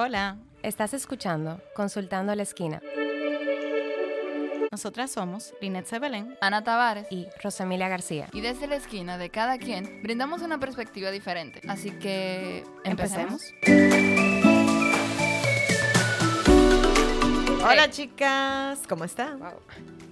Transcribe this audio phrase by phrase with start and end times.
[0.00, 2.80] Hola, Estás escuchando Consultando a la Esquina
[4.70, 6.36] nosotras somos Linet Sebelén.
[6.42, 7.10] Ana Tavares.
[7.10, 8.28] y Rosemilia García.
[8.32, 11.62] Y desde la esquina de cada quien brindamos una perspectiva diferente.
[11.66, 13.42] Así que empecemos.
[17.64, 19.40] Hola chicas, ¿cómo están?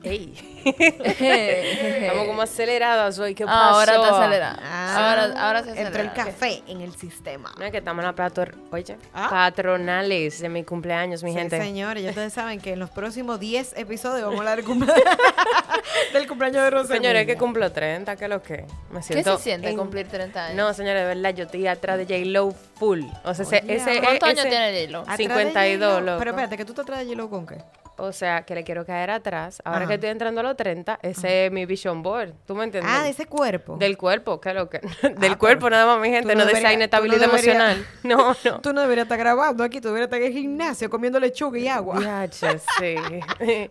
[0.06, 0.62] ¡Ey!
[0.66, 3.34] Estamos como aceleradas hoy.
[3.34, 3.56] ¿Qué pasó?
[3.78, 4.58] Ahora está acelerada.
[4.62, 6.14] Ah, ahora, ahora se Entró el acelera.
[6.14, 7.52] café en el sistema.
[7.58, 8.44] No es que estamos en la plato...
[8.72, 9.28] Oye, Ah.
[9.30, 11.60] patronales de mi cumpleaños, mi Sí, gente.
[11.60, 14.92] señores, ya ustedes saben que en los próximos 10 episodios vamos a hablar del, cumple-
[16.12, 16.94] del cumpleaños de Rosa.
[16.94, 18.64] Señores, es que cumplo 30, ¿qué es lo que?
[18.90, 20.56] Me ¿Qué siento se siente en- cumplir 30 años?
[20.56, 23.02] No, señores, de verdad, yo estoy atrás de J-Lo full.
[23.24, 25.16] O sea, ese, Oye, ese, ¿Cuántos años tiene J-Lo?
[25.16, 26.18] 52, loco.
[26.18, 27.56] Pero espérate, que tú te traes de J-Lo con qué?
[27.98, 29.60] O sea, que le quiero caer atrás.
[29.64, 29.88] Ahora Ajá.
[29.88, 32.32] que estoy entrando a los 30, ese es mi vision board.
[32.46, 32.92] ¿Tú me entiendes?
[32.94, 33.76] Ah, de ese cuerpo.
[33.78, 34.78] Del cuerpo, ¿qué es lo que?
[35.02, 37.86] Del pero cuerpo nada más, mi gente, no, no de esa inestabilidad no emocional.
[38.02, 38.60] No, no.
[38.60, 41.68] Tú no deberías estar grabando aquí, tú deberías estar en el gimnasio comiendo lechuga y
[41.68, 41.98] agua.
[41.98, 42.94] Diache, sí.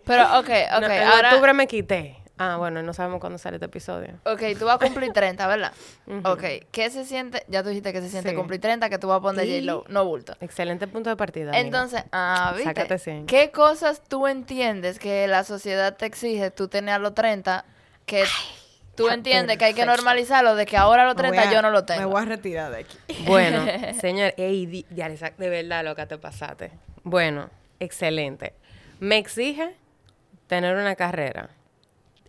[0.04, 0.80] Pero, ok, ok.
[0.80, 2.16] No, en ahora, octubre me quité.
[2.38, 4.14] Ah, bueno, no sabemos cuándo sale este episodio.
[4.24, 5.72] ok, tú vas a cumplir 30, ¿verdad?
[6.24, 7.42] Ok, ¿qué se siente?
[7.48, 8.36] Ya tú dijiste que se siente Sí.
[8.36, 10.34] cumplir 30, que tú vas a poner Y- J-Lo, no bulto.
[10.40, 11.50] Excelente punto de partida.
[11.50, 11.60] amiga.
[11.64, 12.68] Entonces, ah, ¿viste?
[12.70, 13.26] Sácate 100.
[13.26, 17.64] ¿Qué cosas tú entiendes que la sociedad te exige tú tener a los 30
[18.04, 18.24] que
[18.94, 21.52] tú entiendes que hay que normalizarlo de que ahora a los Me voy 30 a-
[21.54, 22.08] yo no lo Me tengo?
[22.10, 22.98] voy a retirar de aquí.
[23.26, 23.64] Bueno,
[24.00, 26.70] señor, ey, ya, de verdad, loca, te pasaste.
[27.02, 27.48] Bueno,
[27.80, 28.52] excelente.
[29.00, 29.74] Me exige
[30.48, 31.50] tener una carrera,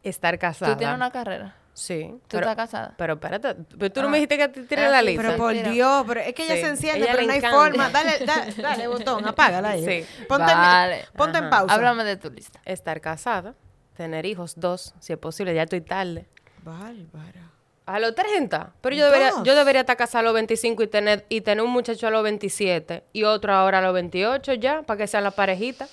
[0.09, 0.73] estar casada.
[0.73, 1.55] ¿Tú tienes una carrera?
[1.73, 2.05] Sí.
[2.09, 2.93] ¿Tú pero, estás casada?
[2.97, 4.09] pero espérate, pero tú no Ah.
[4.09, 5.21] me dijiste que te tienes Ah, la sí, lista.
[5.21, 5.53] Pero por.
[5.53, 6.61] Dios, pero es que ella Sí.
[6.61, 7.57] se enciende, Ella pero no hay encanta.
[7.57, 7.89] forma.
[7.91, 9.85] Dale, dale, dale, botón, apágala ahí.
[9.85, 10.25] Sí.
[10.27, 11.05] Ponte, en- Vale.
[11.15, 11.73] ponte en pausa.
[11.75, 12.59] Háblame de tu lista.
[12.65, 13.53] Estar casada,
[13.95, 16.25] tener hijos, dos, si es posible, ya estoy tarde.
[16.63, 17.51] Bárbara.
[17.85, 18.73] A los 30.
[18.81, 21.71] Pero yo debería, yo debería estar casada a los 25 y tener, y tener un
[21.71, 25.31] muchacho a los 27 y otro ahora a los 28 ya, para que sean la
[25.31, 25.87] parejita.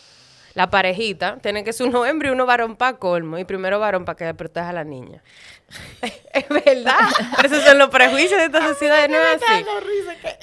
[0.54, 3.38] La parejita tiene que ser uno hembra y uno varón para colmo.
[3.38, 5.20] Y primero varón para que proteja a la niña.
[6.32, 6.98] es verdad.
[7.36, 9.08] Pero esos son los prejuicios de esta sociedad.
[9.08, 9.64] No es así.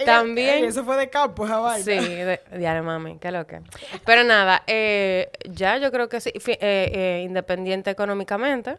[0.05, 1.85] También- eso fue de campo, esa vaina.
[1.85, 3.61] Sí, de, diario, mami, qué lo que.
[4.05, 8.77] Pero nada, eh, ya yo creo que sí, eh, eh, independiente económicamente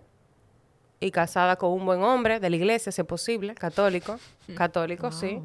[1.00, 4.18] y casada con un buen hombre de la iglesia, si es posible, católico,
[4.54, 5.40] católico, sí.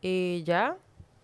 [0.00, 0.76] Y ya.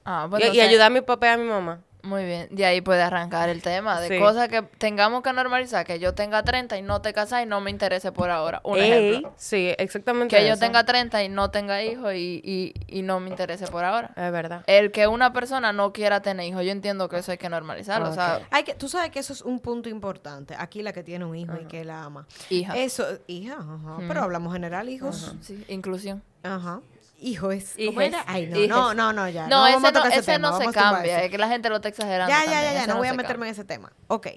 [0.04, 1.81] Ah, Y- pues y, ayudar a mi papá y a mi mamá.
[2.03, 4.19] Muy bien, de ahí puede arrancar el tema de Sí.
[4.19, 7.60] cosas que tengamos que normalizar, que yo tenga 30 y no te casas y no
[7.60, 8.60] me interese por ahora.
[8.64, 9.34] Un Ey, ejemplo.
[9.36, 10.37] Sí, exactamente.
[10.37, 13.84] Que yo tenga 30 y no tenga hijos y, y, y no me interese por
[13.84, 14.12] ahora.
[14.16, 14.62] Es verdad.
[14.69, 18.10] El que una persona no quiera tener hijos, yo entiendo que eso hay que normalizarlo.
[18.10, 18.42] O sea, Ok.
[18.53, 20.54] Hay que, tú sabes que eso es un punto importante.
[20.56, 22.26] Aquí la que tiene un hijo y que la ama.
[22.48, 22.76] hija.
[22.76, 23.97] Eso, hija, ajá.
[24.06, 25.34] Pero hablamos general, hijos.
[25.41, 26.22] Sí, inclusión.
[26.44, 26.81] Ajá.
[27.20, 27.74] Hijo es.
[27.84, 28.24] ¿Cómo era?
[28.26, 28.68] Ay, no, Hijes.
[28.68, 29.48] no, no, no, ya.
[29.48, 32.30] No, ese a no, ese no se cambia, es que la gente lo está exagerando.
[32.30, 33.48] Ya, ya, también, ya, no voy a meterme cambia.
[33.48, 33.92] en ese tema.
[34.06, 34.28] Ok.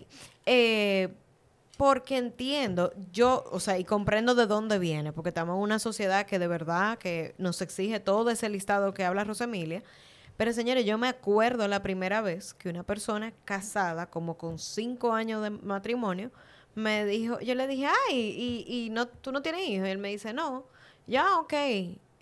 [0.46, 1.14] Eh,
[1.78, 6.25] porque entiendo, yo, o sea, y comprendo de dónde viene, porque estamos en una sociedad
[6.25, 9.84] que de verdad que nos exige todo ese listado que habla Rosemilia.
[10.38, 15.14] Pero señores, yo me acuerdo la primera vez que una persona casada, como con cinco
[15.14, 16.31] años de matrimonio,
[16.74, 19.88] me dijo, yo le dije, ay, y, y no, tú no tienes hijos.
[19.88, 20.66] Y él me dice, no,
[21.06, 21.53] ya, ok.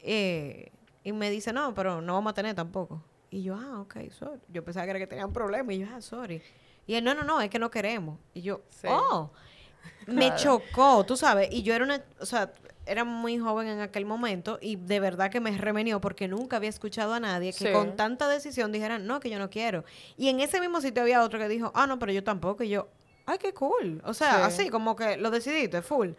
[0.03, 0.71] Eh,
[1.03, 3.03] y me dice, no, pero no vamos a tener tampoco.
[3.31, 4.39] Y yo, ah, ok, sorry.
[4.49, 5.75] Yo pensaba que era que tenían problemas.
[5.75, 6.41] Y yo, ah, sorry.
[6.87, 8.17] Y él, no, no, no, es que no queremos.
[8.33, 8.87] Y yo, Sí.
[8.89, 9.31] oh.
[10.07, 10.37] Me Claro.
[10.37, 11.49] chocó, tú sabes.
[11.51, 12.51] Y yo era una, o sea,
[12.85, 16.69] era muy joven en aquel momento y de verdad que me remenió porque nunca había
[16.69, 17.71] escuchado a nadie que Sí.
[17.71, 19.85] con tanta decisión dijeran, no, que yo no quiero.
[20.17, 22.63] Y en ese mismo sitio había otro que dijo, ah, no, pero yo tampoco.
[22.63, 22.89] Y yo,
[23.27, 24.01] ay, qué cool.
[24.05, 24.61] O sea, Sí.
[24.63, 26.09] así como que lo decidiste, full.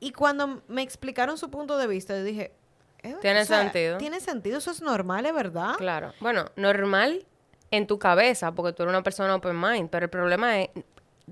[0.00, 2.52] Y cuando me explicaron su punto de vista, yo dije,
[3.10, 3.98] eh, Tiene o sea, sentido.
[3.98, 5.74] Tiene sentido, eso es normal, es verdad.
[5.78, 6.12] Claro.
[6.20, 7.24] Bueno, normal
[7.70, 10.68] en tu cabeza, porque tú eres una persona open mind, pero el problema es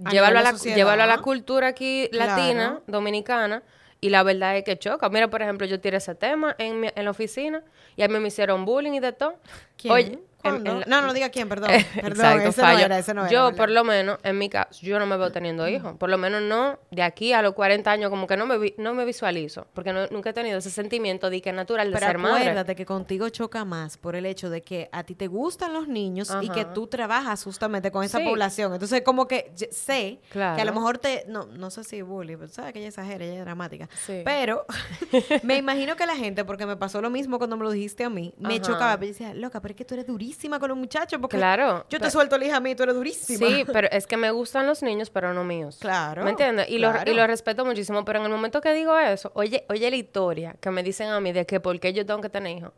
[0.04, 0.76] A llevarlo a, la, sociedad.
[0.76, 2.30] llevarlo a la cultura aquí Claro.
[2.32, 3.62] latina, dominicana,
[4.00, 5.08] y la verdad es que choca.
[5.08, 7.62] Mira, por ejemplo, yo tiré ese tema en, mi- en la oficina
[7.96, 9.36] y a mí me hicieron bullying y de todo.
[9.78, 9.94] ¿Quién?
[9.94, 11.70] Oye, no, no diga quién, perdón.
[11.94, 13.56] Perdón, Exacto, ese no era, ese no era, yo, ¿verdad?
[13.56, 15.94] por lo menos, en mi caso, yo no me veo teniendo hijos.
[15.96, 18.74] Por lo menos no de aquí a los 40 años, como que no me, vi-
[18.78, 19.66] no me visualizo.
[19.74, 22.40] Porque no- nunca he tenido ese sentimiento de que es natural de Pero ser madre.
[22.42, 25.88] acuérdate que contigo choca más por el hecho de que a ti te gustan los
[25.88, 28.24] niños y que tú trabajas justamente con esa Sí.
[28.24, 28.72] población.
[28.74, 31.24] Entonces, como que sé que a lo mejor te...
[31.28, 33.88] No, no sé si bully, pero sabes que ella exagera, ella es dramática.
[34.06, 34.22] Sí.
[34.24, 34.66] Pero
[35.42, 38.10] me imagino que la gente, porque me pasó lo mismo cuando me lo dijiste a
[38.10, 38.62] mí, me Ajá.
[38.62, 38.94] chocaba.
[38.98, 41.18] Pero yo decía, loca, pero es que tú eres durísima con los muchachos.
[41.20, 43.46] Porque Claro, Yo te pero- suelto la hija a mí y tú eres durísima.
[43.46, 45.78] Sí, pero es que me gustan los niños, pero no míos.
[45.80, 46.66] Claro, ¿Me entiendes?
[46.68, 47.00] Y, claro.
[47.12, 50.56] lo, y respeto muchísimo, pero en el momento que digo eso, oye, oye la historia
[50.60, 52.72] que me dicen a mí de que por qué yo tengo que tener hijos.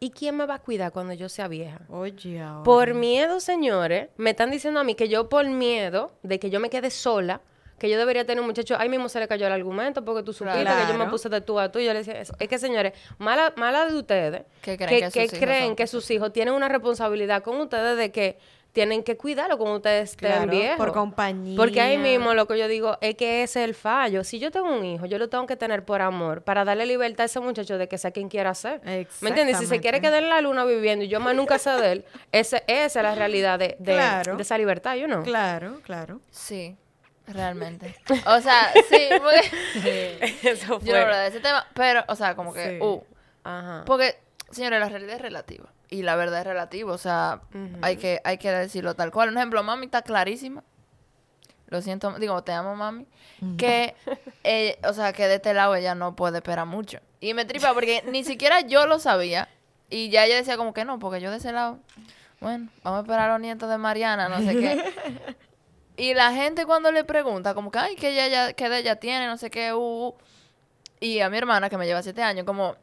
[0.00, 1.78] ¿y quién me va a cuidar cuando yo sea vieja?
[1.88, 2.64] Oye, ahora.
[2.64, 6.58] Por miedo, señores, me están diciendo a mí que yo por miedo de que yo
[6.58, 7.40] me quede sola,
[7.82, 10.32] que yo debería tener un muchacho, ahí mismo se le cayó el argumento porque tú
[10.32, 12.32] supiste que yo me puse de tú a tú y yo le decía eso.
[12.38, 15.86] Es que, señores, mala, mala de ustedes Que creen que sus hijos creen son que
[15.88, 18.38] sus hijos tienen una responsabilidad con ustedes de que
[18.70, 20.76] tienen que cuidarlo cuando ustedes estén Claro, viejos.
[20.78, 21.56] por compañía.
[21.58, 24.22] Porque ahí mismo lo que yo digo es que ese es el fallo.
[24.24, 27.24] Si yo tengo un hijo, yo lo tengo que tener por amor, para darle libertad
[27.24, 28.80] a ese muchacho de que sea quien quiera ser.
[29.20, 29.58] ¿Me entiendes?
[29.58, 32.04] Si se quiere quedar en la luna viviendo y yo más nunca sé de él,
[32.30, 34.36] ese, esa es la realidad de, de, Claro.
[34.36, 35.22] de esa libertad, you know?
[35.24, 36.20] Claro, claro.
[36.30, 36.74] Sí,
[37.32, 37.96] realmente.
[38.26, 40.38] O sea, sí, porque...
[40.42, 42.78] Eso Yo no hablo de ese tema, pero, o sea, como que...
[42.78, 42.84] Sí.
[42.84, 43.02] uh,
[43.44, 43.84] Ajá.
[43.86, 44.18] porque,
[44.50, 45.72] señores, la realidad es relativa.
[45.88, 46.92] Y la verdad es relativa.
[46.92, 47.42] O sea,
[47.82, 49.28] hay, que, hay que decirlo tal cual.
[49.28, 50.64] Un ejemplo, mami está clarísima.
[51.66, 53.06] Lo siento, digo, te amo, mami.
[53.58, 53.94] Que,
[54.44, 57.00] eh, o sea, que de este lado ella no puede esperar mucho.
[57.20, 59.48] Y me tripa porque ni siquiera yo lo sabía.
[59.90, 61.78] Y ya ella decía como que no, porque yo de ese lado,
[62.40, 65.36] bueno, vamos a esperar a los nietos de Mariana, no sé qué.
[66.02, 68.96] Y la gente cuando le pregunta, como que, ay, que ella ya, que de ella
[68.96, 70.14] tiene, no sé qué, uh, uh.
[70.98, 72.74] Y a mi hermana, que me lleva siete años, como,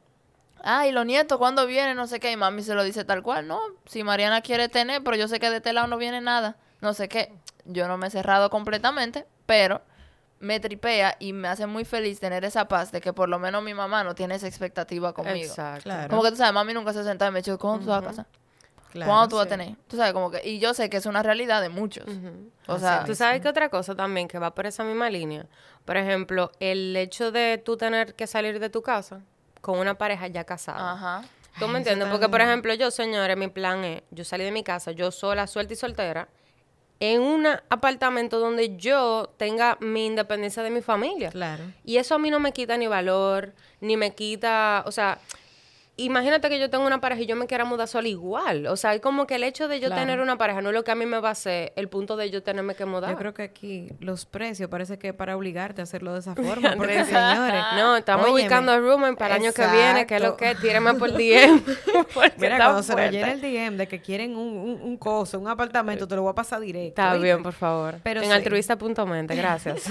[0.63, 1.98] ay, los nietos, ¿cuándo vienen?
[1.98, 2.31] No sé qué.
[2.31, 5.42] Y mami se lo dice tal cual, no, si Mariana quiere tener, pero yo sé
[5.42, 7.33] que de este lado no viene nada, no sé qué.
[7.66, 9.81] Yo no me he cerrado completamente, pero
[10.39, 13.62] me tripea y me hace muy feliz tener esa paz de que por lo menos
[13.62, 15.45] mi mamá no tiene esa expectativa conmigo.
[15.45, 15.83] Exacto.
[15.83, 16.07] Claro.
[16.07, 18.07] Como que tú sabes, mami nunca se sentaba y me dijo, ¿cuándo tú vas a
[18.07, 18.25] casar?
[18.91, 19.75] Claro, ¿Cuándo tú vas a tener?
[19.88, 22.06] Tú sabes, como que, y yo sé que es una realidad de muchos.
[22.68, 25.45] O sea, Tú sabes que otra cosa también que va por esa misma línea.
[25.86, 29.21] Por ejemplo, el hecho de tú tener que salir de tu casa
[29.62, 30.94] con una pareja ya casada.
[30.94, 31.24] ajá.
[31.57, 32.07] ¿Tú me entiendes?
[32.09, 35.45] Porque, por ejemplo, yo, señores, mi plan es, yo salí de mi casa, yo sola,
[35.45, 36.30] suelta y soltera,
[37.01, 41.31] en un apartamento donde yo tenga mi independencia de mi familia.
[41.31, 41.63] Claro.
[41.83, 45.19] Y eso a mí no me quita ni valor, ni me quita, o sea,
[46.06, 48.68] imagínate que yo tengo una pareja y yo me quiera mudar sola igual.
[48.68, 50.01] O sea, es como que el hecho de yo Claro.
[50.01, 52.16] tener una pareja no es lo que a mí me va a hacer el punto
[52.18, 53.12] de yo tenerme que mudar.
[53.12, 56.75] Yo creo que aquí los precios parece que para obligarte a hacerlo de esa forma.
[56.78, 57.63] Porque, señores.
[57.75, 60.56] No, estamos óyeme, ubicando a Rumen para el año que viene, que es lo que,
[60.56, 61.62] tíreme por DM.
[62.38, 65.48] Mira, cuando se nos llene el DM de que quieren un, un, un coso, un
[65.48, 66.90] apartamento, te lo voy a pasar directo.
[67.01, 67.24] Está ¿oíste?
[67.24, 67.96] bien, por favor.
[68.04, 68.31] Pero en sí.
[68.31, 69.84] altruista.mente, gracias.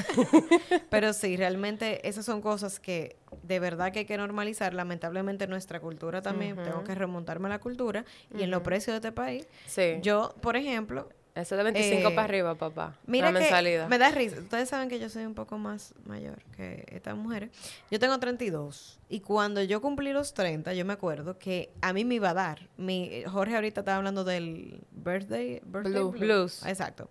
[0.91, 4.73] Pero sí, realmente esas son cosas que de verdad que hay que normalizar.
[4.75, 8.05] Lamentablemente nuestra cultura también, tengo que remontarme a la cultura
[8.37, 9.47] y en los precios de este país.
[9.67, 9.97] Sí.
[10.03, 12.99] Yo, por ejemplo, Eso de 25 Eh, para arriba, papá.
[13.06, 13.89] Mira la que mensalidad.
[13.89, 14.41] me da risa.
[14.41, 17.50] Ustedes saben que yo soy un poco más mayor que estas mujeres.
[17.93, 22.05] Yo tengo 32 y cuando yo cumplí los 30, yo me acuerdo que a mí
[22.05, 22.69] me iba a dar.
[22.77, 26.11] Mi Jorge ahorita estaba hablando del birthday, birthday Blue.
[26.11, 26.67] Blues.
[26.67, 27.09] Exacto.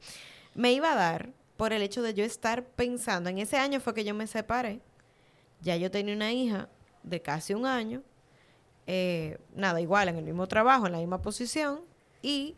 [0.56, 3.30] Me iba a dar por el hecho de yo estar pensando.
[3.30, 4.82] En ese año fue que yo me separé.
[5.62, 6.68] Ya yo tenía una hija
[7.04, 8.04] de casi un año.
[8.88, 11.82] Eh, nada, igual, en el mismo trabajo, en la misma posición.
[12.22, 12.56] Y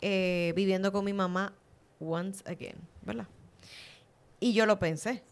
[0.00, 1.52] eh, viviendo con mi mamá
[2.00, 3.28] once again, ¿verdad?
[4.40, 5.22] Y yo lo pensé.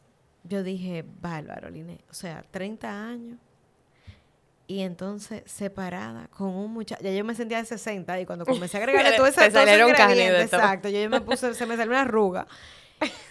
[0.45, 2.01] Yo dije, bárbaro, Line.
[2.11, 3.39] O sea, 30 años.
[4.67, 7.03] Y entonces separada con un muchacho.
[7.03, 9.91] Ya yo me sentía de 60 y cuando comencé a agregarle todo ese Te salieron.
[9.91, 10.89] Exacto.
[10.89, 12.47] Yo, yo me puse, se me salió una arruga.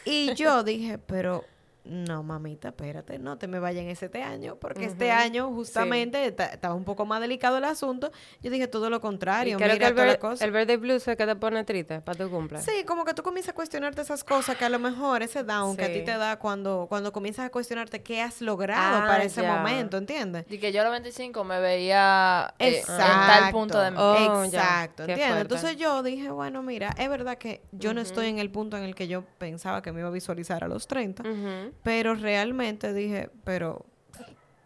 [0.06, 1.44] Y yo dije, pero
[1.86, 6.46] no, mamita, espérate, no te me vayas en este año, porque este año justamente ta-
[6.46, 8.12] estaba un poco más delicado el asunto.
[8.42, 10.46] Yo dije todo lo Y contrario, creo que mira el, ver- cosa.
[10.46, 12.70] el birthday blues es que te pone triste para tu cumpleaños.
[12.72, 15.76] Sí, como que tú comienzas a cuestionarte esas cosas que a lo mejor ese down
[15.76, 16.06] que a ti Sí.
[16.06, 19.54] te da cuando, cuando comienzas a cuestionarte qué has logrado Ah, para ese ya.
[19.56, 20.46] momento, ¿entiendes?
[20.50, 24.44] Y que yo a los 25 me veía eh, en tal punto de mi Oh.
[24.46, 25.42] Exacto, ¿entiendes?
[25.42, 28.84] Entonces yo dije, bueno, mira, es verdad que yo no estoy en el punto en
[28.84, 31.73] el que yo pensaba que me iba a visualizar a los 30, Ujú.
[31.84, 33.86] Pero realmente dije, pero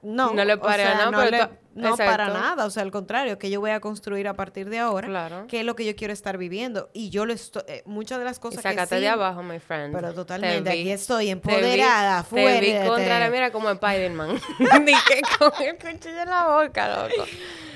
[0.01, 0.33] no.
[0.33, 2.69] No le o paré a sea, nada, no, pero le- tú- no para nada, o
[2.71, 5.45] sea, al contrario, que yo voy a construir a partir de ahora, Claro.
[5.47, 6.89] que es lo que yo quiero estar viviendo.
[6.91, 9.43] Y yo lo estoy, eh, muchas de las Y cosas sácate que sí, de abajo,
[9.43, 9.93] my friend.
[9.93, 12.87] pero Te totalmente, vi- aquí estoy te vi- empoderada, Te vi fuerte.
[12.87, 14.39] contra la mira como Spider-Man.
[14.85, 17.25] Ni que con el cuchillo en la boca, loco.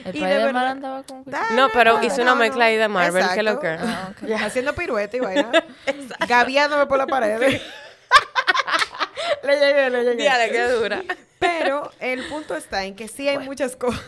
[0.04, 1.24] El Y de Spider-Man verdad- andaba con.
[1.26, 3.68] Dale, No, pero hizo una no, mezcla ahí de Marvel, que lo que.
[3.68, 4.28] Ah, ok.
[4.28, 5.52] Ya, haciendo pirueta y vaina.
[6.28, 7.62] Gaviándome por la pared.
[9.44, 10.52] Le llegué, le llegué.
[10.52, 11.04] Qué dura.
[11.40, 14.00] Pero el punto está en que sí hay muchas cosas.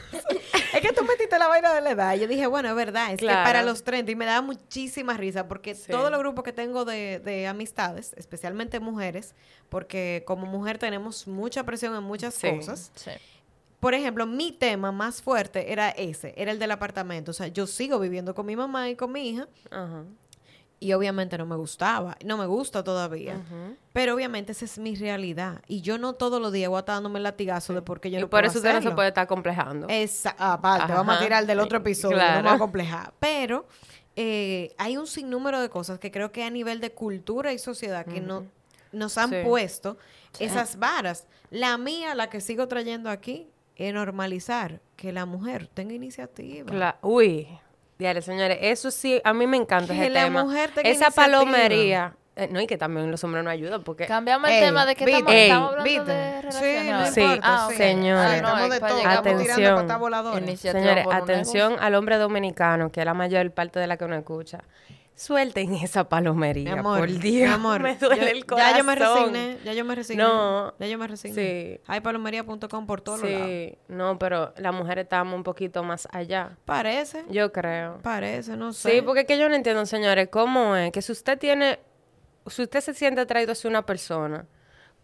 [0.74, 2.16] es que tú metiste la vaina de la edad.
[2.16, 3.40] Yo dije, bueno, es verdad, es Claro.
[3.40, 5.92] que para los 30 y me daba muchísima risa porque Sí.
[5.92, 9.34] todos los grupos que tengo de, de amistades, especialmente mujeres,
[9.70, 12.50] porque como mujer tenemos mucha presión en muchas Sí.
[12.56, 12.92] cosas.
[12.96, 13.12] Sí.
[13.80, 17.32] Por ejemplo, mi tema más fuerte era ese, era el del apartamento.
[17.32, 19.48] O sea, yo sigo viviendo con mi mamá y con mi hija.
[19.72, 20.04] Ajá.
[20.84, 23.40] Y obviamente no me gustaba, no me gusta todavía.
[23.94, 25.62] Pero obviamente esa es mi realidad.
[25.68, 28.18] Y yo no todos los días voy a estar dándome el latigazo de porque yo
[28.18, 29.88] y no por puedo eso usted no se puede estar complejando.
[29.90, 32.44] Esa, aparte, vamos a tirar del otro episodio, no Claro.
[32.44, 33.14] vamos a complejar.
[33.20, 33.66] Pero
[34.16, 38.06] eh, hay un sinnúmero de cosas que creo que a nivel de cultura y sociedad
[38.06, 38.46] que no,
[38.92, 39.38] nos han Sí.
[39.46, 39.98] puesto
[40.40, 41.26] esas varas.
[41.50, 46.72] La mía, la que sigo trayendo aquí, es normalizar que la mujer tenga iniciativa.
[46.72, 47.48] Cla- Uy,
[47.98, 50.44] diario, señores, eso sí, a mí me encanta Que ese la tema.
[50.44, 51.26] mujer tenga Esa iniciativa.
[51.40, 52.14] palomería.
[52.36, 54.08] eh, no, y que también los hombres no ayudan porque...
[54.08, 57.06] Cambiamos el Ey, tema de que estamos, ey, estamos hablando de Sí, no.
[57.12, 57.42] Sí, importa.
[57.44, 57.76] Ah, sí.
[57.78, 58.32] señores.
[58.32, 59.88] Ay, Ah, no, estamos es de para todo, llegar estamos por- tirando Atención.
[59.88, 60.42] patas voladoras.
[60.42, 63.98] Iniciativa Señores, por un atención al hombre dominicano, que es la mayor parte de la
[63.98, 64.60] que uno escucha.
[65.16, 67.52] Suelten esa Mi palomería, amor, por mi Dios.
[67.52, 68.72] amor, me duele el corazón.
[68.72, 70.24] Ya yo me resigné, ya yo me resigné.
[70.24, 71.36] No, ya yo me resigné.
[71.78, 71.82] sí.
[71.88, 73.48] Hay palomería.com por todos lados.
[73.48, 76.58] Sí, no, pero las mujeres estamos un poquito más allá.
[76.66, 78.00] Parece, Yo creo.
[78.02, 78.92] parece, no sé.
[78.92, 81.80] Sí, porque es que yo no entiendo, señores, cómo es que si usted tiene,
[82.48, 84.46] si usted se siente atraído hacia una persona,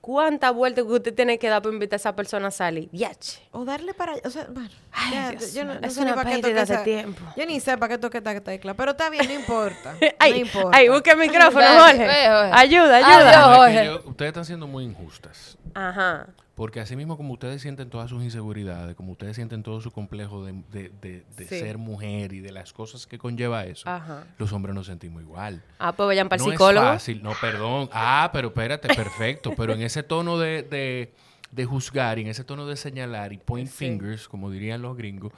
[0.02, 2.90] ¿cuántas vueltas que usted tiene que dar para invitar a esa persona a salir?
[2.92, 3.42] Yache.
[3.52, 4.22] O darle para allá.
[4.26, 4.70] O sea, bueno.
[4.92, 7.22] Ay, ya, Dios yo no, no es sé ni una para qué de esa- tiempo.
[7.38, 8.74] Yo ni sé para qué toqué esta tecla.
[8.74, 9.96] Pero está bien, no importa.
[10.20, 10.78] Ay, no importa.
[10.78, 12.06] ay, busque el micrófono, Jorge.
[12.10, 12.58] Ayuda,
[12.98, 13.06] Adiós.
[13.06, 13.56] ayuda.
[13.56, 13.86] Jorge.
[13.86, 15.58] yo- ustedes están siendo muy injustas.
[15.74, 16.28] Ajá.
[16.60, 20.44] Porque así mismo como ustedes sienten todas sus inseguridades, como ustedes sienten todo su complejo
[20.44, 21.58] de, de- de- de Sí.
[21.58, 24.26] ser mujer y de las cosas que conlleva eso, Ajá.
[24.38, 25.64] los hombres nos sentimos igual.
[25.78, 26.86] Ah, pues vayan para el no psicólogo.
[26.88, 27.88] es fácil, no, perdón.
[27.94, 29.54] Ah, pero espérate, perfecto.
[29.56, 31.14] Pero en ese tono de, de,
[31.50, 35.32] de juzgar y en ese tono de señalar y point fingers, como dirían los gringos,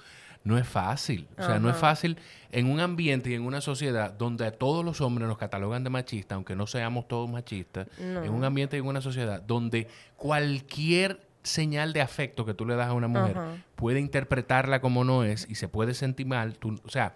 [0.44, 1.28] no es fácil.
[1.38, 2.18] O sea, no es fácil
[2.52, 5.90] en un ambiente y en una sociedad donde a todos los hombres nos catalogan de
[5.90, 8.24] machistas, aunque no seamos todos machistas, No.
[8.24, 12.76] en un ambiente y en una sociedad donde cualquier señal de afecto que tú le
[12.76, 13.56] das a una mujer Ajá.
[13.76, 16.54] puede interpretarla como no es y se puede sentir mal.
[16.58, 17.16] Tú, o sea,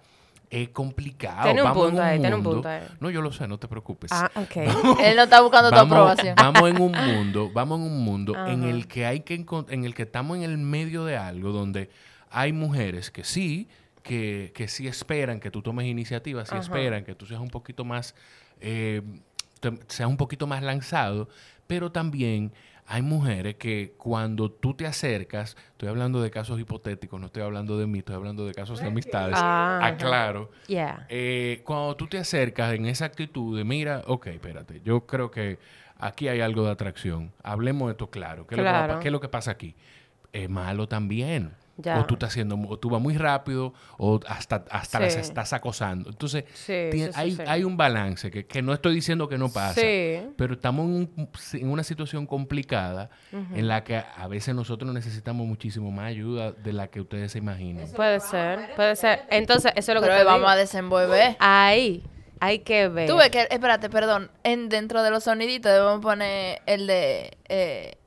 [0.49, 1.43] es complicado.
[1.43, 2.83] Tiene un Vamos punto ahí, tiene un punto ahí.
[2.99, 4.11] No, yo lo sé, no te preocupes.
[4.11, 4.55] Ah, ok.
[5.03, 6.35] Él no está buscando tu Vamos, aprobación.
[6.35, 9.93] vamos en un mundo, vamos en un mundo en el que hay que en el
[9.95, 11.89] que estamos en el medio de algo donde
[12.37, 13.69] hay mujeres que sí,
[14.03, 16.61] que, que sí esperan que tú tomes iniciativa, sí Ajá.
[16.61, 18.13] esperan que tú seas un poquito más,
[18.59, 19.01] eh,
[19.87, 21.29] seas un poquito más lanzado,
[21.65, 22.51] pero también
[22.87, 27.79] hay mujeres que cuando tú te acercas, estoy hablando de casos hipotéticos, no estoy hablando
[27.79, 30.51] de mí, estoy hablando de casos de amistades, Ah, aclaro.
[30.67, 31.07] Yeah.
[31.09, 35.57] Eh, cuando tú te acercas en esa actitud de, mira, ok, espérate, yo creo que
[35.97, 37.31] aquí hay algo de atracción.
[37.43, 38.45] Hablemos de esto claro.
[38.45, 38.99] ¿Qué, Es, lo que va- Claro.
[38.99, 39.73] qué es lo que pasa aquí?
[40.33, 41.53] Es malo también.
[41.77, 41.99] Ya.
[41.99, 46.09] O tú estás haciendo, o tú vas muy rápido, o hasta, hasta las estás acosando.
[46.09, 47.41] Entonces, Sí, sí, hay, sí.
[47.45, 50.21] hay un balance que, que no estoy diciendo que no pasa, Sí.
[50.37, 55.45] pero estamos en, un- en una situación complicada en la que a veces nosotros necesitamos
[55.45, 57.87] muchísimo más ayuda de la que ustedes se imaginan.
[57.93, 59.23] Puede ser, puede ser.
[59.29, 60.49] Entonces, eso es lo que Pero te vamos digo.
[60.49, 61.35] a desenvolver.
[61.39, 62.03] Ahí,
[62.39, 63.09] hay que ver.
[63.09, 67.97] Tú ves que, espérate, perdón, en dentro de los soniditos debemos poner el de, eh,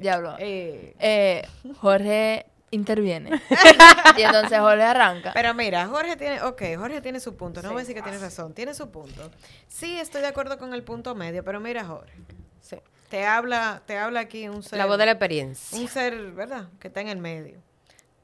[0.00, 1.46] diablo, Eh, eh,
[1.78, 3.30] Jorge interviene.
[4.16, 5.32] y entonces Jorge arranca.
[5.34, 8.18] Pero mira, Jorge tiene, ok, Jorge tiene su punto, no voy a decir que tiene
[8.18, 9.30] razón, tiene su punto.
[9.66, 12.12] Sí, estoy de acuerdo con el punto medio, pero mira, Jorge,
[12.60, 12.76] Sí.
[13.08, 15.78] te habla, te habla aquí un ser, La voz de la experiencia.
[15.78, 16.68] un ser, ¿verdad?
[16.78, 17.58] Que está en el medio.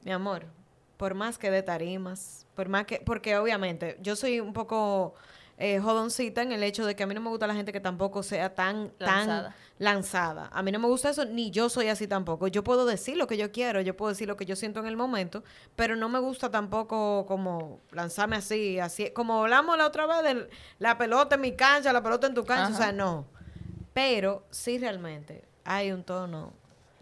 [0.03, 0.45] Mi amor,
[0.97, 5.15] por más que de tarimas, por más que, porque obviamente yo soy un poco
[5.57, 7.79] eh, jodoncita en el hecho de que a mí no me gusta la gente que
[7.79, 9.43] tampoco sea tan, Lanzada.
[9.43, 10.49] tan lanzada.
[10.51, 12.47] A mí no me gusta eso, ni yo soy así tampoco.
[12.47, 14.85] Yo puedo decir lo que yo quiero, yo puedo decir lo que yo siento en
[14.87, 15.43] el momento,
[15.75, 20.49] pero no me gusta tampoco como lanzarme así, así, como hablamos la otra vez de
[20.79, 23.25] la pelota en mi cancha, la pelota en tu cancha, o sea, no.
[23.93, 26.53] Pero sí realmente hay un tono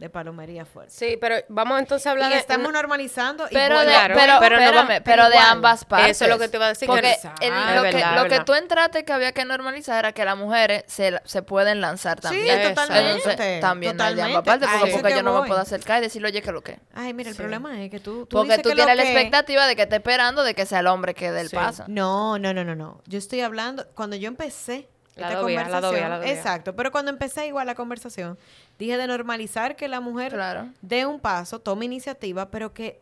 [0.04, 0.92] de palomería fuerte.
[0.94, 2.40] Sí, pero vamos entonces a hablar Y de...
[2.42, 6.12] estamos normalizando y Pero, de, claro, pero, pero no espérame, pero de ambas partes.
[6.12, 8.16] Eso es lo que te iba a decir, que Porque el- lo, es que, verdad,
[8.18, 8.46] lo que verdad.
[8.46, 12.60] tú entraste que había que normalizar era que las mujeres se, se pueden lanzar también.
[12.60, 12.82] Exacto.
[12.82, 13.30] totalmente.
[13.30, 14.68] Entonces, también hay de ambas totalmente.
[14.68, 15.48] partes, porque, porque que yo no me voy.
[15.48, 16.80] puedo acercar y decirle, oye, que lo que.
[16.94, 17.42] Ay, mira, el Sí.
[17.42, 19.76] problema es que tú, tú Porque dices tú que lo tienes la que- expectativa de
[19.78, 21.56] que esté esperando de que sea el hombre que dé el Sí.
[21.56, 21.86] paso.
[21.88, 23.02] No, no, no, no, no.
[23.06, 26.34] Yo estoy hablando, cuando yo empecé La esta dobia, la conversación, dobia, la dobia.
[26.34, 28.38] exacto, pero cuando empecé igual la conversación,
[28.80, 30.70] dije de normalizar que la mujer Claro.
[30.82, 33.00] dé un paso, tome iniciativa, pero que,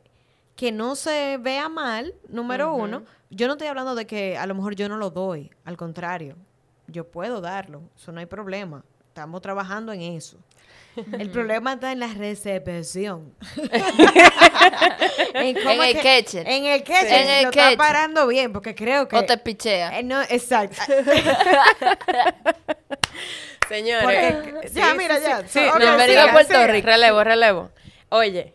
[0.56, 3.04] que no se vea mal, número uno.
[3.30, 6.36] Yo no estoy hablando de que a lo mejor yo no lo doy, al contrario,
[6.88, 8.84] yo puedo darlo, eso no hay problema.
[9.08, 10.38] Estamos trabajando en eso.
[11.18, 13.34] El problema está en la recepción.
[15.34, 16.48] en, el que- catcher.
[16.48, 17.14] En el catcher.
[17.22, 19.16] En el lo está parando bien, porque creo que...
[19.16, 19.98] O te pichea.
[20.00, 20.82] Eh, no, exacto.
[23.70, 24.04] Señores.
[24.04, 25.48] Porque- ya, mira, ya.
[25.48, 26.68] Sí, no, siga, a Puerto siga.
[26.68, 26.88] Rico.
[26.88, 27.72] Relevo, relevo.
[28.10, 28.54] Oye,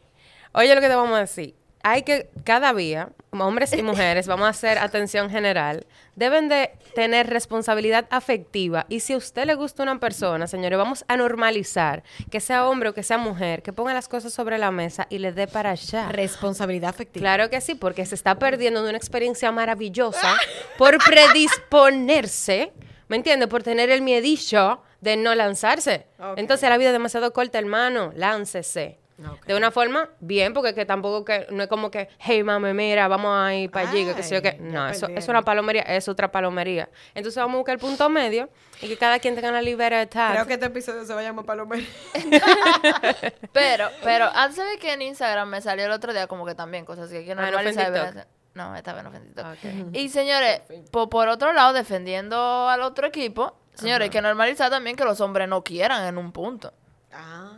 [0.53, 1.56] oye lo que te vamos a decir.
[1.89, 7.29] Hay que, cada día, hombres y mujeres, vamos a hacer atención general, deben de tener
[7.29, 8.87] responsabilidad afectiva.
[8.89, 12.89] Y si a usted le gusta una persona, señores, vamos a normalizar que sea hombre
[12.89, 15.71] o que sea mujer, que ponga las cosas sobre la mesa y le dé para
[15.71, 16.09] allá.
[16.09, 17.23] Responsabilidad afectiva.
[17.23, 20.37] Claro que sí, porque se está perdiendo de una experiencia maravillosa
[20.79, 22.73] por predisponerse,
[23.07, 23.49] ¿me entiendes?
[23.49, 26.09] Por tener el miedillo de no lanzarse.
[26.37, 28.99] Entonces la vida es demasiado corta, hermano, láncese.
[29.19, 29.47] Ok.
[29.47, 33.09] De una forma bien, porque que tampoco que no es como que, hey mami, mira,
[33.09, 36.07] vamos a ir para allí, que sé yo ya No, eso es una palomería, es
[36.09, 36.91] otra palomería.
[37.15, 38.51] Entonces vamos a buscar el punto medio
[38.83, 40.33] y que cada quien tenga la libertad.
[40.33, 41.87] Creo que este episodio se va a llamar Palomero.
[43.53, 46.85] Pero, pero, antes de que en Instagram me salió el otro día como que también
[46.85, 48.27] cosas que hay que Ah, ¿no fue en normalizar.
[48.55, 49.11] No, esta vez no.
[49.11, 49.95] Ok.
[49.95, 54.97] Y señores, po- por, otro lado, defendiendo al otro equipo, señores, hay que normalizar también
[54.97, 56.73] que los hombres no quieran en un punto.
[57.13, 57.53] Ah,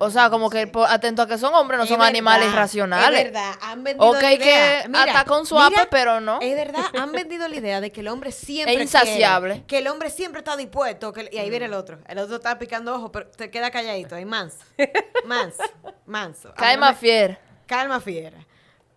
[0.00, 3.18] O sea, como que atento a que son hombres, no Es son verdad, animales irracionales.
[3.20, 4.82] Es verdad, han vendido Ok, la idea.
[4.84, 6.38] que hasta con su ape, pero no.
[6.40, 9.54] Es verdad, han vendido la idea de que el hombre siempre Es insaciable.
[9.54, 11.98] quiere, que el hombre siempre está dispuesto, que, y ahí viene el otro.
[12.08, 14.58] El otro está picando ojos, pero te queda calladito, ahí manso.
[15.24, 15.62] Manso,
[16.06, 16.52] manso.
[16.56, 17.38] Cae más fiera.
[17.66, 18.38] Calma fiera.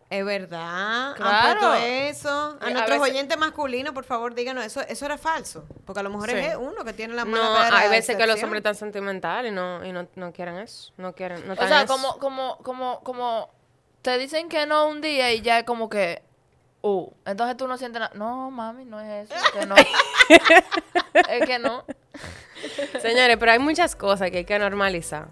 [0.09, 1.15] Es verdad.
[1.15, 1.35] Claro.
[1.35, 2.29] Han puesto eso.
[2.61, 5.65] A a nuestros veces- oyentes masculinos, por favor, díganos, eso, eso era falso.
[5.85, 6.37] Porque a lo mejor Sí.
[6.37, 9.55] es uno que tiene la mala No, hay veces que los hombres están sentimentales y
[9.55, 10.93] no, y no, no quieren eso.
[10.95, 11.93] No quieren, no O sea, eso.
[11.93, 13.49] como, como, como, como
[14.01, 16.21] te dicen que no un día y ya es como que,
[16.83, 18.13] uh, entonces tú no sientes nada.
[18.15, 19.75] No, mami, no es eso, es que no.
[21.29, 21.83] es que no.
[23.01, 25.27] Señores, pero hay muchas cosas que hay que normalizar.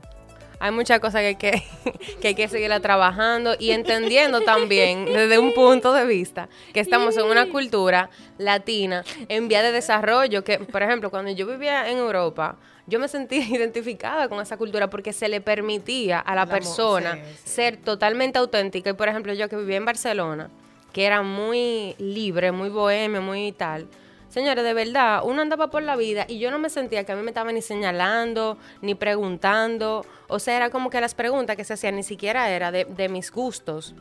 [0.60, 1.64] Hay muchas cosas que hay que,
[2.22, 7.18] que, hay que seguirla trabajando y entendiendo también desde un punto de vista que estamos
[7.18, 10.44] en una cultura latina en vía de desarrollo.
[10.44, 12.58] Que, por ejemplo, cuando yo vivía en Europa,
[12.88, 17.22] yo me sentía identificada con esa cultura porque se le permitía a la persona sí,
[17.44, 17.50] sí.
[17.50, 18.90] ser totalmente auténtica.
[18.90, 20.50] Y, por ejemplo, yo que vivía en Barcelona,
[20.94, 23.88] que era muy libre, muy bohemio, muy tal.
[24.30, 27.16] Señores, de verdad, uno andaba por la vida y yo no me sentía que a
[27.16, 30.06] mí me estaban ni señalando, ni preguntando.
[30.28, 33.08] O sea, era como que las preguntas que se hacían ni siquiera era de, de
[33.10, 33.96] mis gustos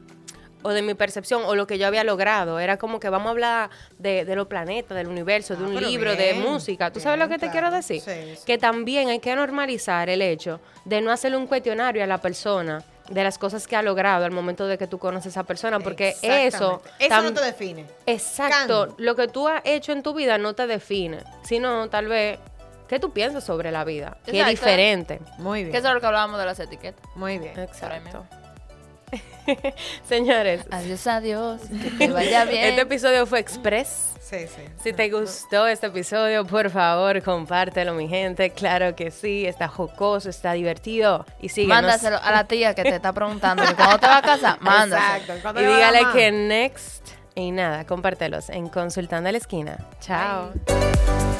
[0.62, 2.58] o de mi percepción o lo que yo había logrado.
[2.58, 5.76] Era como que vamos a hablar de, de los planetas, del universo, de Ah, un
[5.80, 6.90] libro, de música.
[6.90, 8.00] ¿Tú sabes lo que te quiero decir?
[8.00, 8.42] Sí, sí.
[8.46, 12.82] Que también hay que normalizar el hecho de no hacerle un cuestionario a la persona
[13.08, 15.80] de las cosas que ha logrado al momento de que tú conoces a esa persona,
[15.80, 16.82] porque eso...
[16.98, 17.86] Eso no te define.
[18.06, 19.04] Exacto, Can.
[19.04, 22.38] lo que tú has hecho en tu vida no te define, sino tal vez
[22.88, 25.20] qué tú piensas sobre la vida, que es diferente.
[25.38, 25.72] Muy bien.
[25.72, 27.04] Que eso es lo que hablábamos de las etiquetas.
[27.14, 27.58] Muy bien.
[27.58, 28.24] Exacto.
[30.08, 31.60] Señores, Adiós, adiós.
[31.82, 32.64] Que te vaya bien.
[32.66, 34.12] este episodio fue express.
[34.20, 34.62] Sí, sí.
[34.82, 38.50] Si te gustó este episodio, por favor, compártelo, mi gente.
[38.50, 41.26] Claro que sí, está jocoso, está divertido.
[41.40, 41.82] Y síguenos.
[41.82, 45.16] Mándaselo a la tía que te está preguntando que cuando te va a casa, mándaselo.
[45.16, 45.42] Exacto.
[45.42, 47.08] ¿Cuándo Y dígale que next.
[47.34, 49.76] Y nada, compártelos en Consultando a la Esquina.
[50.00, 50.52] Chao.
[50.66, 51.33] Bye.